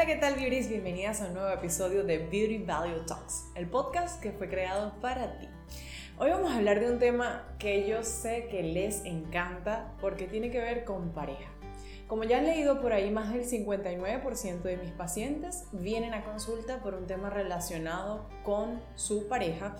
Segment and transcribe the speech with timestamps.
[0.00, 0.70] Hola, ¿qué tal, beauties?
[0.70, 5.38] Bienvenidas a un nuevo episodio de Beauty Value Talks, el podcast que fue creado para
[5.38, 5.46] ti.
[6.16, 10.50] Hoy vamos a hablar de un tema que yo sé que les encanta porque tiene
[10.50, 11.50] que ver con pareja.
[12.06, 16.78] Como ya han leído por ahí, más del 59% de mis pacientes vienen a consulta
[16.78, 19.76] por un tema relacionado con su pareja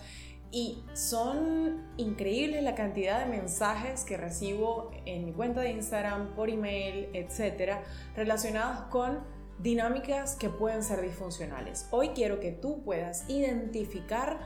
[0.50, 6.50] y son increíbles la cantidad de mensajes que recibo en mi cuenta de Instagram, por
[6.50, 7.82] email, etcétera,
[8.14, 11.86] relacionados con dinámicas que pueden ser disfuncionales.
[11.90, 14.40] Hoy quiero que tú puedas identificar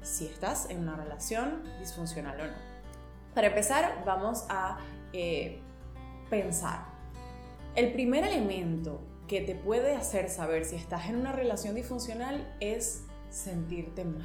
[0.00, 2.56] si estás en una relación disfuncional o no.
[3.34, 4.78] Para empezar, vamos a
[5.12, 5.60] eh,
[6.30, 6.86] pensar.
[7.74, 13.04] El primer elemento que te puede hacer saber si estás en una relación disfuncional es
[13.28, 14.24] sentirte mal.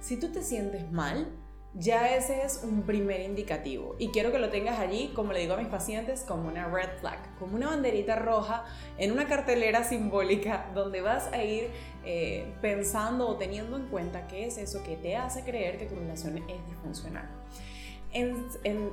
[0.00, 1.30] Si tú te sientes mal,
[1.74, 3.96] ya ese es un primer indicativo.
[3.98, 6.98] Y quiero que lo tengas allí, como le digo a mis pacientes, como una red
[7.00, 8.64] flag, como una banderita roja
[8.98, 11.70] en una cartelera simbólica donde vas a ir
[12.04, 15.94] eh, pensando o teniendo en cuenta qué es eso que te hace creer que tu
[15.94, 17.28] relación es disfuncional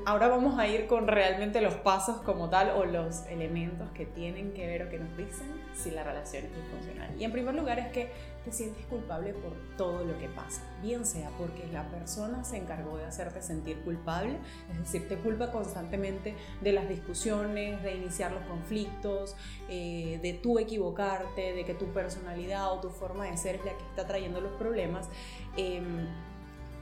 [0.06, 4.54] ahora vamos a ir con realmente los pasos como tal o los elementos que tienen
[4.54, 7.10] que ver o que nos dicen si la relación es disfuncional.
[7.20, 8.12] Y en primer lugar es que
[8.44, 12.98] te sientes culpable por todo lo que pasa, bien sea porque la persona se encargó
[12.98, 14.38] de hacerte sentir culpable,
[14.72, 19.36] es decir, te culpa constantemente de las discusiones, de iniciar los conflictos,
[19.68, 23.78] eh, de tú equivocarte, de que tu personalidad o tu forma de ser es la
[23.78, 25.10] que está trayendo los problemas.
[25.58, 26.08] Em,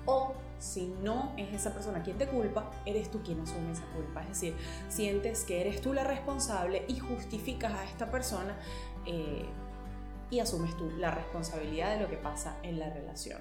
[0.07, 4.23] o si no es esa persona quien te culpa, eres tú quien asume esa culpa.
[4.23, 4.55] Es decir,
[4.89, 8.57] sientes que eres tú la responsable y justificas a esta persona
[9.05, 9.45] eh,
[10.31, 13.39] y asumes tú la responsabilidad de lo que pasa en la relación.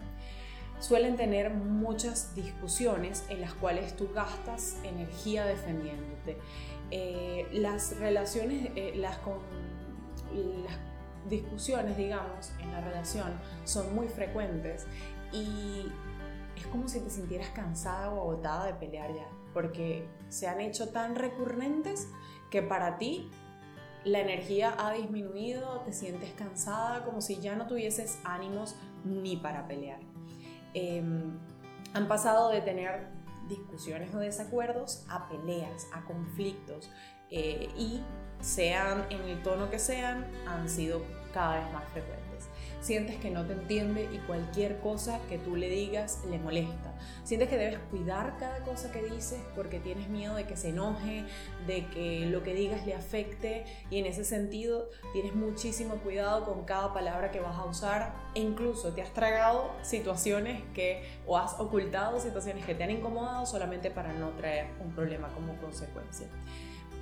[0.78, 6.36] Suelen tener muchas discusiones en las cuales tú gastas energía defendiéndote.
[6.90, 9.18] Eh, las relaciones, eh, las,
[11.28, 13.32] discusiones, digamos, en la relación
[13.64, 14.86] son muy frecuentes
[15.32, 15.86] y
[16.56, 20.90] es como si te sintieras cansada o agotada de pelear ya, porque se han hecho
[20.90, 22.08] tan recurrentes
[22.50, 23.30] que para ti
[24.04, 29.66] la energía ha disminuido, te sientes cansada, como si ya no tuvieses ánimos ni para
[29.66, 30.00] pelear.
[30.74, 31.38] Em,
[31.92, 33.08] han pasado de tener
[33.48, 36.90] discusiones o desacuerdos a peleas, a conflictos,
[37.30, 38.00] eh, y
[38.40, 41.02] sean en el tono que sean, han sido
[41.32, 42.25] cada vez más frecuentes
[42.80, 46.94] sientes que no te entiende y cualquier cosa que tú le digas le molesta.
[47.24, 51.24] Sientes que debes cuidar cada cosa que dices porque tienes miedo de que se enoje,
[51.66, 56.64] de que lo que digas le afecte y en ese sentido tienes muchísimo cuidado con
[56.64, 61.58] cada palabra que vas a usar e incluso te has tragado situaciones que o has
[61.58, 66.28] ocultado situaciones que te han incomodado solamente para no traer un problema como consecuencia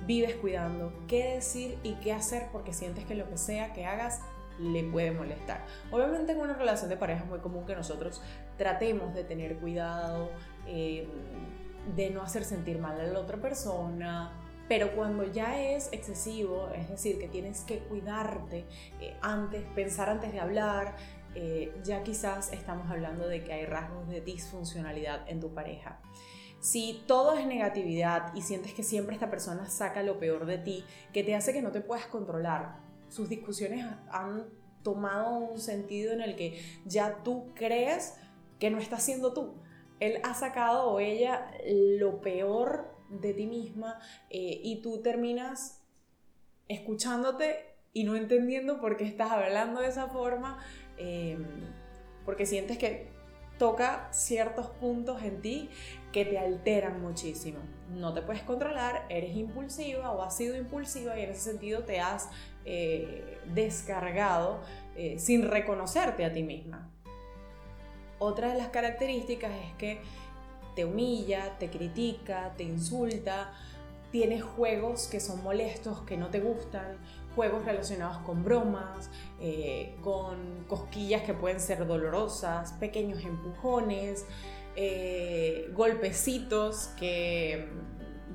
[0.05, 4.21] vives cuidando qué decir y qué hacer porque sientes que lo que sea que hagas
[4.59, 5.65] le puede molestar.
[5.91, 8.21] Obviamente en una relación de pareja es muy común que nosotros
[8.57, 10.29] tratemos de tener cuidado,
[10.67, 11.07] eh,
[11.95, 14.31] de no hacer sentir mal a la otra persona,
[14.67, 18.65] pero cuando ya es excesivo, es decir, que tienes que cuidarte
[18.99, 20.95] eh, antes, pensar antes de hablar,
[21.35, 25.99] eh, ya quizás estamos hablando de que hay rasgos de disfuncionalidad en tu pareja.
[26.59, 30.83] Si todo es negatividad y sientes que siempre esta persona saca lo peor de ti,
[31.13, 32.84] que te hace que no te puedas controlar,
[33.15, 34.49] sus discusiones han
[34.83, 38.15] tomado un sentido en el que ya tú crees
[38.59, 39.55] que no estás siendo tú.
[40.01, 43.99] Él ha sacado o ella lo peor de ti misma
[44.29, 45.81] eh, y tú terminas
[46.67, 47.55] escuchándote
[47.93, 50.59] y no entendiendo por qué estás hablando de esa forma,
[50.97, 51.45] em,
[52.25, 53.07] porque sientes que
[53.57, 55.69] toca ciertos puntos en ti
[56.11, 57.59] que te alteran muchísimo.
[57.89, 62.01] No te puedes controlar, eres impulsiva o has sido impulsiva y en ese sentido te
[62.01, 62.29] has
[62.65, 64.59] eh, descargado
[64.95, 66.89] eh, sin reconocerte a ti misma.
[68.17, 69.99] Otra de las características es que
[70.75, 73.53] te humilla, te critica, te insulta,
[74.11, 76.97] tienes juegos que son molestos, que no te gustan,
[77.35, 79.09] juegos relacionados con bromas,
[79.39, 84.25] eh, con cosquillas que pueden ser dolorosas, pequeños empujones,
[85.73, 87.69] golpecitos que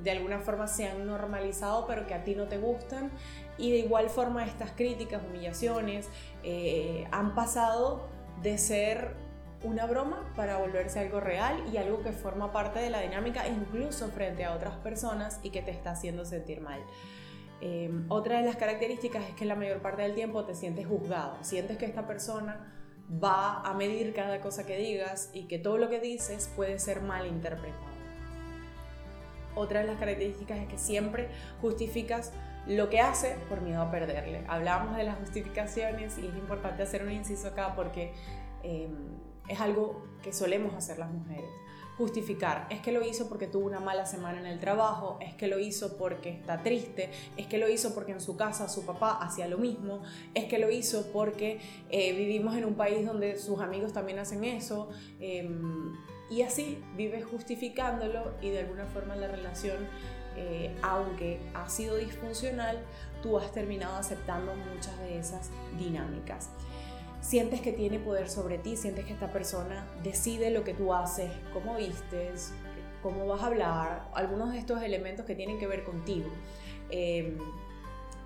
[0.03, 3.11] de alguna forma se han normalizado pero que a ti no te gustan
[3.57, 6.09] y de igual forma estas críticas, humillaciones
[6.43, 8.09] eh, han pasado
[8.41, 9.15] de ser
[9.63, 14.09] una broma para volverse algo real y algo que forma parte de la dinámica incluso
[14.09, 16.81] frente a otras personas y que te está haciendo sentir mal.
[17.61, 21.37] Em, otra de las características es que la mayor parte del tiempo te sientes juzgado,
[21.41, 22.73] sientes que esta persona
[23.23, 27.01] va a medir cada cosa que digas y que todo lo que dices puede ser
[27.01, 28.00] mal interpretado.
[29.55, 31.29] Otra de las características es que siempre
[31.61, 32.31] justificas
[32.67, 34.43] lo que hace por miedo a perderle.
[34.47, 38.13] Hablábamos de las justificaciones y es importante hacer un inciso acá porque
[38.63, 38.91] em,
[39.47, 41.49] es algo que solemos hacer las mujeres.
[41.97, 45.47] Justificar, es que lo hizo porque tuvo una mala semana en el trabajo, es que
[45.47, 49.19] lo hizo porque está triste, es que lo hizo porque en su casa su papá
[49.21, 50.01] hacía lo mismo,
[50.33, 51.59] es que lo hizo porque
[51.89, 54.89] eh, vivimos en un país donde sus amigos también hacen eso.
[55.19, 55.93] Em,
[56.31, 59.77] y así vives justificándolo y de alguna forma la relación,
[60.37, 62.79] eh, aunque ha sido disfuncional,
[63.21, 66.49] tú has terminado aceptando muchas de esas dinámicas.
[67.19, 71.29] Sientes que tiene poder sobre ti, sientes que esta persona decide lo que tú haces,
[71.53, 72.53] cómo vistes,
[73.03, 76.29] cómo vas a hablar, algunos de estos elementos que tienen que ver contigo.
[76.89, 77.37] Eh,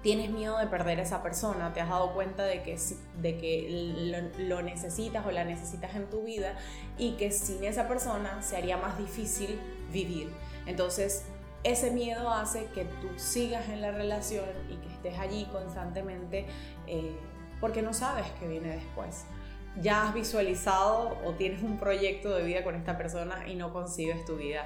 [0.05, 2.77] tienes miedo de perder a esa persona, te has dado cuenta de que,
[3.23, 6.55] de que lo, necesitas o la necesitas en tu vida
[6.99, 9.59] y que sin esa persona se haría más difícil
[9.91, 10.31] vivir.
[10.67, 11.25] Entonces,
[11.63, 16.45] ese miedo hace que tú sigas en la relación y que estés allí constantemente
[16.85, 17.15] eh,
[17.59, 19.25] porque no sabes qué viene después.
[19.81, 24.23] Ya has visualizado o tienes un proyecto de vida con esta persona y no concibes
[24.23, 24.65] tu vida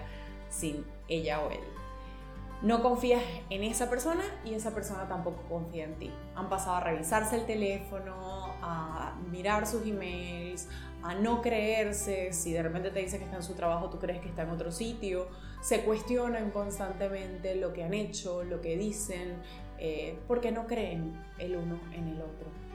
[0.49, 1.78] sin ella o él
[2.61, 6.11] no confías en esa persona y esa persona tampoco confía en ti.
[6.35, 10.67] Han pasado a revisarse el teléfono, a mirar sus emails,
[11.01, 14.19] a no creerse, si de repente te dice que está en su trabajo, tú crees
[14.19, 15.27] que está en otro sitio,
[15.61, 19.37] se cuestionan constantemente lo que han hecho, lo que dicen,
[19.77, 22.68] eh, porque no creen el uno en el otro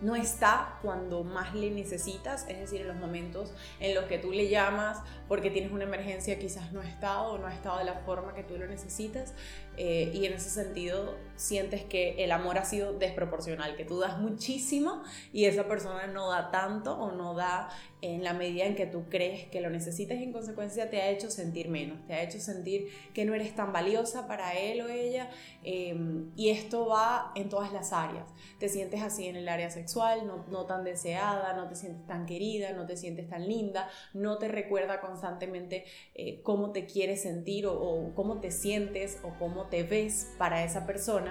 [0.00, 4.30] no está cuando más le necesitas, es decir, en los momentos en los que tú
[4.30, 4.98] le llamas
[5.28, 8.34] porque tienes una emergencia, quizás no ha estado o no ha estado de la forma
[8.34, 9.34] que tú lo necesitas.
[9.78, 14.18] Eh, y en ese sentido sientes que el amor ha sido desproporcional, que tú das
[14.18, 15.02] muchísimo
[15.32, 17.68] y esa persona no da tanto o no da
[18.02, 21.08] en la medida en que tú crees que lo necesitas y en consecuencia te ha
[21.08, 24.88] hecho sentir menos, te ha hecho sentir que no eres tan valiosa para él o
[24.88, 25.30] ella
[25.64, 28.26] em, y esto va en todas las áreas.
[28.58, 32.26] Te sientes así en el área sexual, no, no tan deseada, no te sientes tan
[32.26, 35.84] querida, no te sientes tan linda, no te recuerda constantemente
[36.14, 40.64] eh, cómo te quieres sentir o, o cómo te sientes o cómo te ves para
[40.64, 41.25] esa persona.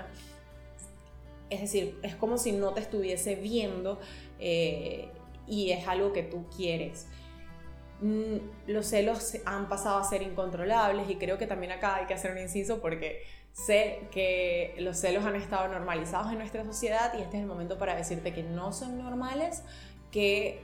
[1.49, 3.99] Es decir, es como si no te estuviese viendo
[4.39, 5.09] eh,
[5.47, 7.07] y es algo que tú quieres.
[8.01, 8.37] Mm,
[8.67, 12.31] los celos han pasado a ser incontrolables y creo que también acá hay que hacer
[12.31, 17.37] un inciso porque sé que los celos han estado normalizados en nuestra sociedad y este
[17.37, 19.63] es el momento para decirte que no son normales,
[20.11, 20.59] que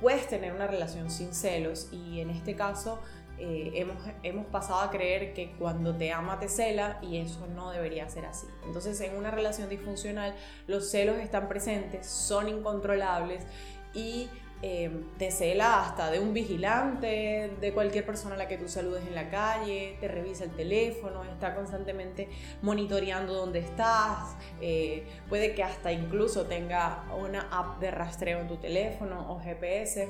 [0.00, 3.00] puedes tener una relación sin celos y en este caso
[3.38, 7.70] eh, hemos, hemos pasado a creer que cuando te ama te cela y eso no
[7.70, 8.46] debería ser así.
[8.64, 10.34] Entonces en una relación disfuncional
[10.66, 13.44] los celos están presentes, son incontrolables
[13.92, 14.28] y
[14.62, 19.06] eh, te cela hasta de un vigilante, de cualquier persona a la que tú saludes
[19.06, 22.30] en la calle, te revisa el teléfono, está constantemente
[22.62, 28.56] monitoreando dónde estás, eh, puede que hasta incluso tenga una app de rastreo en tu
[28.56, 30.08] teléfono o GPS.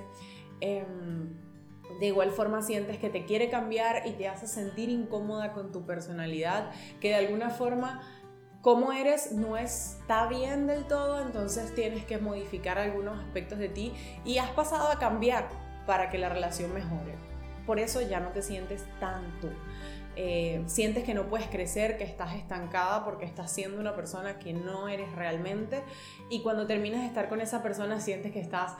[0.60, 1.45] Em,
[2.00, 5.86] de igual forma sientes que te quiere cambiar y te hace sentir incómoda con tu
[5.86, 8.02] personalidad, que de alguna forma
[8.66, 13.92] como eres no está bien del todo, entonces tienes que modificar algunos aspectos de ti
[14.24, 15.48] y has pasado a cambiar
[15.86, 17.14] para que la relación mejore.
[17.64, 19.50] Por eso ya no te sientes tanto.
[20.16, 24.52] Eh, sientes que no puedes crecer, que estás estancada porque estás siendo una persona que
[24.52, 25.84] no eres realmente
[26.30, 28.74] y cuando terminas de estar con esa persona sientes que estás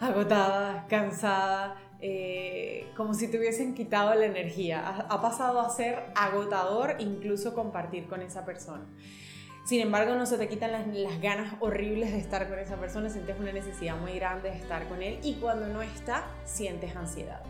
[0.00, 5.06] agotada, cansada, eh, como si te hubiesen quitado la energía.
[5.08, 8.84] Ha, pasado a ser agotador incluso compartir con esa persona.
[9.64, 13.08] Sin embargo, no se te quitan las, las, ganas horribles de estar con esa persona,
[13.08, 17.42] sientes una necesidad muy grande de estar con él y cuando no está, sientes ansiedad.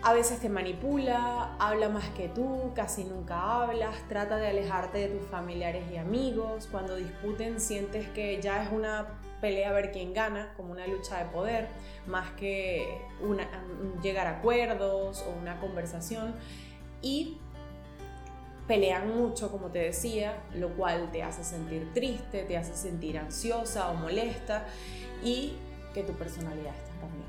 [0.00, 5.08] A veces te manipula, habla más que tú, casi nunca hablas, trata de alejarte de
[5.08, 6.68] tus familiares y amigos.
[6.70, 11.18] Cuando discuten sientes que ya es una pelea a ver quién gana, como una lucha
[11.18, 11.68] de poder,
[12.06, 13.00] más que
[14.02, 16.34] llegar a acuerdos o una conversación.
[17.02, 17.38] Y
[18.66, 23.90] pelean mucho, como te decía, lo cual te hace sentir triste, te hace sentir ansiosa
[23.90, 24.66] o molesta
[25.24, 25.54] y
[25.94, 27.28] que tu personalidad está cambiando.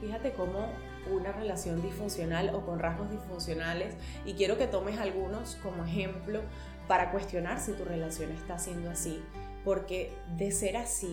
[0.00, 0.68] Fíjate cómo
[1.10, 3.94] una relación disfuncional o con rasgos disfuncionales
[4.26, 6.42] y quiero que tomes algunos como ejemplo
[6.86, 9.22] para cuestionar si tu relación está siendo así,
[9.68, 11.12] porque de ser así,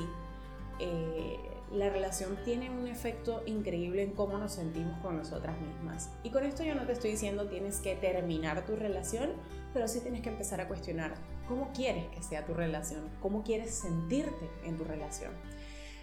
[0.79, 1.37] eh,
[1.73, 6.09] la relación tiene un efecto increíble en cómo nos sentimos con nosotras mismas.
[6.23, 9.31] Y con esto yo no te estoy diciendo tienes que terminar tu relación,
[9.73, 11.15] pero sí tienes que empezar a cuestionar
[11.49, 15.33] cómo quieres que sea tu relación, cómo quieres sentirte en tu relación.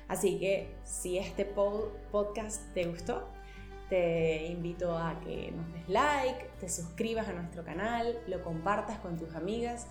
[0.06, 3.30] Así que si este podcast te gustó,
[3.88, 9.16] te invito a que nos des like, te suscribas a nuestro canal, lo compartas con
[9.16, 9.86] tus amigas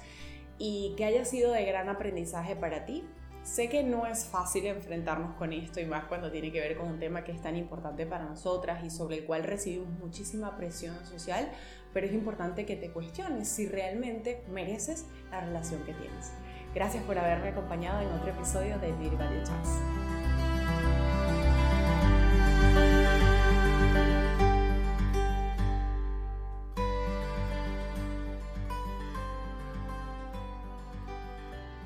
[0.64, 3.04] y que haya sido de gran aprendizaje para ti.
[3.42, 6.88] Sé que no es fácil enfrentarnos con esto y más cuando tiene que ver con
[6.88, 11.04] un tema que es tan importante para nosotras y sobre el cual recibimos muchísima presión
[11.08, 11.50] social,
[11.94, 16.32] pero es importante que te cuestiones si realmente mereces la relación que tienes.
[16.76, 20.01] Gracias por haberme acompañado en otro episodio de Beauty Value Talks.